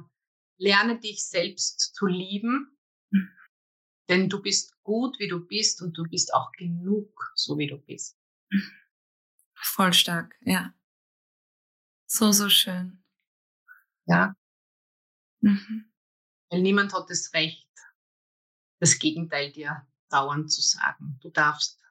[0.57, 2.77] lerne dich selbst zu lieben,
[4.09, 7.77] denn du bist gut, wie du bist und du bist auch genug, so wie du
[7.77, 8.17] bist.
[9.61, 10.73] Voll stark, ja.
[12.05, 13.03] So, so schön.
[14.05, 14.35] Ja.
[15.41, 15.91] Mhm.
[16.49, 17.69] Weil niemand hat das Recht,
[18.79, 21.19] das Gegenteil dir dauernd zu sagen.
[21.21, 21.81] Du darfst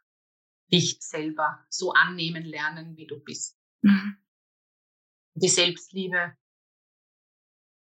[0.72, 3.58] dich selber so annehmen lernen, wie du bist.
[3.82, 4.16] Mhm.
[5.34, 6.36] Die Selbstliebe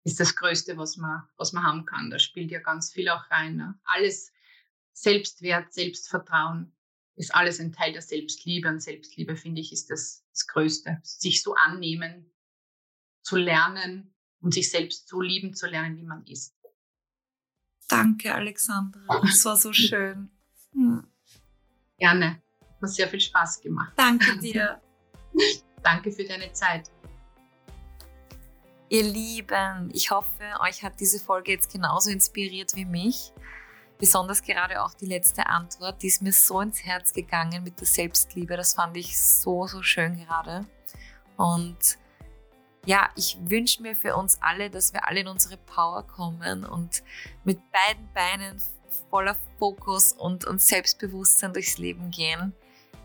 [0.03, 2.09] ist das Größte, was man, was man haben kann.
[2.09, 3.55] Da spielt ja ganz viel auch rein.
[3.55, 3.79] Ne?
[3.83, 4.31] Alles
[4.93, 6.74] Selbstwert, Selbstvertrauen,
[7.15, 8.67] ist alles ein Teil der Selbstliebe.
[8.67, 10.99] Und Selbstliebe, finde ich, ist das, das Größte.
[11.03, 12.31] Sich so annehmen,
[13.21, 16.55] zu lernen und sich selbst so lieben zu lernen, wie man ist.
[17.87, 19.21] Danke, Alexandra.
[19.21, 20.29] Das war so schön.
[20.73, 21.07] Hm.
[21.97, 22.41] Gerne.
[22.61, 23.93] Hat mir sehr viel Spaß gemacht.
[23.95, 24.81] Danke dir.
[25.83, 26.91] Danke für deine Zeit.
[28.89, 33.33] Ihr Lieben, ich hoffe, euch hat diese Folge jetzt genauso inspiriert wie mich.
[34.05, 37.87] Besonders gerade auch die letzte Antwort, die ist mir so ins Herz gegangen mit der
[37.87, 38.55] Selbstliebe.
[38.55, 40.63] Das fand ich so, so schön gerade.
[41.37, 41.97] Und
[42.85, 47.01] ja, ich wünsche mir für uns alle, dass wir alle in unsere Power kommen und
[47.45, 48.61] mit beiden Beinen
[49.09, 52.53] voller Fokus und, und Selbstbewusstsein durchs Leben gehen.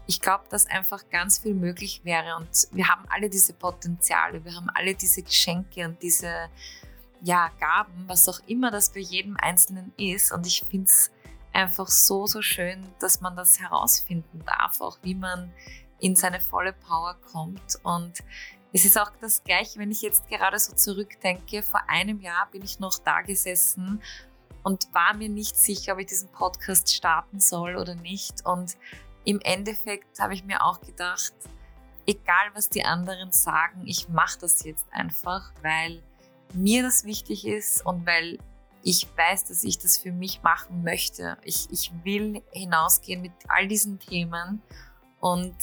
[0.06, 4.54] Ich glaube, dass einfach ganz viel möglich wäre und wir haben alle diese Potenziale, wir
[4.54, 6.50] haben alle diese Geschenke und diese
[7.22, 10.32] ja, Gaben, was auch immer das bei jedem Einzelnen ist.
[10.32, 11.10] Und ich finde es
[11.52, 15.52] einfach so, so schön, dass man das herausfinden darf, auch wie man
[15.98, 17.78] in seine volle Power kommt.
[17.82, 18.20] Und
[18.72, 21.62] es ist auch das Gleiche, wenn ich jetzt gerade so zurückdenke.
[21.62, 24.00] Vor einem Jahr bin ich noch da gesessen
[24.62, 28.44] und war mir nicht sicher, ob ich diesen Podcast starten soll oder nicht.
[28.46, 28.76] Und
[29.24, 31.34] im Endeffekt habe ich mir auch gedacht,
[32.06, 36.02] egal was die anderen sagen, ich mache das jetzt einfach, weil
[36.54, 38.38] mir das wichtig ist und weil
[38.82, 41.36] ich weiß, dass ich das für mich machen möchte.
[41.44, 44.62] Ich, ich will hinausgehen mit all diesen Themen
[45.20, 45.54] und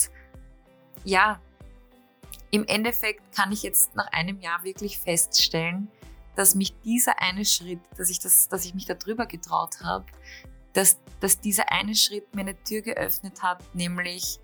[1.04, 1.39] ja,
[2.52, 5.89] im Endeffekt kann ich jetzt nach einem Jahr wirklich feststellen,
[6.36, 10.06] dass mich dieser eine Schritt, dass ich, das, dass ich mich darüber getraut habe,
[10.73, 14.39] dass, dass dieser eine Schritt mir eine Tür geöffnet hat, nämlich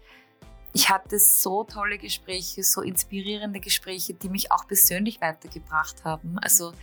[0.73, 6.39] ich hatte so tolle Gespräche, so inspirierende Gespräche, die mich auch persönlich weitergebracht haben.
[6.39, 6.73] Also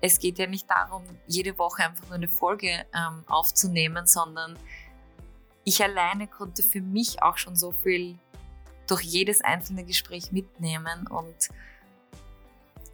[0.00, 4.56] es geht ja nicht darum, jede Woche einfach nur eine Folge ähm, aufzunehmen, sondern
[5.64, 8.16] ich alleine konnte für mich auch schon so viel
[8.86, 11.48] durch jedes einzelne Gespräch mitnehmen und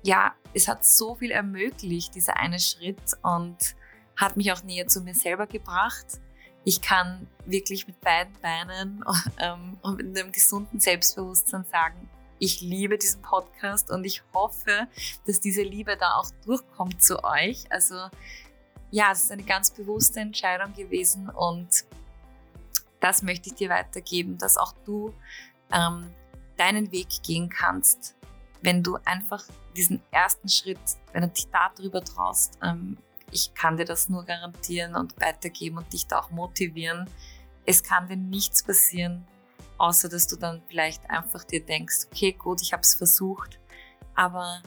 [0.03, 3.77] ja, es hat so viel ermöglicht, dieser eine Schritt und
[4.17, 6.21] hat mich auch näher zu mir selber gebracht
[6.67, 9.05] ich kann wirklich mit beiden Beinen
[9.39, 14.89] ähm, und mit einem gesunden Selbstbewusstsein sagen, ich liebe diesen Podcast und ich hoffe,
[15.27, 17.71] dass diese Liebe da auch durchkommt zu euch.
[17.71, 17.95] Also
[18.91, 21.85] ja, es ist eine ganz bewusste Entscheidung gewesen und
[22.99, 25.15] das möchte ich dir weitergeben, dass auch du
[25.73, 26.11] ähm,
[26.57, 28.17] deinen Weg gehen kannst,
[28.63, 29.45] wenn du einfach
[29.77, 30.81] diesen ersten Schritt,
[31.13, 32.99] wenn du dich darüber traust, ähm,
[33.31, 37.09] ich kann dir das nur garantieren und weitergeben und dich da auch motivieren.
[37.65, 39.27] Es kann dir nichts passieren,
[39.79, 43.59] außer dass du dann vielleicht einfach dir denkst, okay, gut, ich habe es versucht,
[44.15, 44.63] aber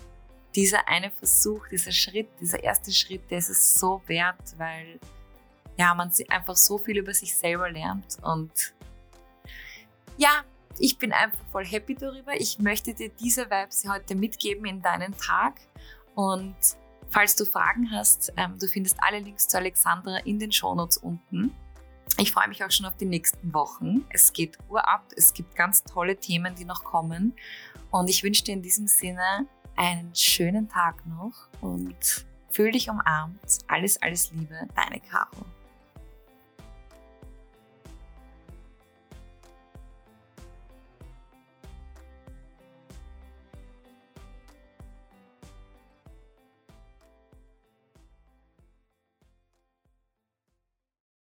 [0.55, 4.99] dieser eine Versuch, dieser Schritt, dieser erste Schritt, der ist es so wert, weil
[5.77, 8.73] ja, man einfach so viel über sich selber lernt und
[10.17, 10.43] ja,
[10.77, 12.33] ich bin einfach voll happy darüber.
[12.39, 15.61] Ich möchte dir diese Vibes heute mitgeben in deinen Tag
[16.15, 16.55] und
[17.11, 21.51] Falls du Fragen hast, ähm, du findest alle Links zu Alexandra in den Shownotes unten.
[22.17, 24.05] Ich freue mich auch schon auf die nächsten Wochen.
[24.09, 27.33] Es geht urab, es gibt ganz tolle Themen, die noch kommen.
[27.91, 33.39] Und ich wünsche dir in diesem Sinne einen schönen Tag noch und fühl dich umarmt.
[33.67, 35.45] Alles, alles Liebe, deine Caro.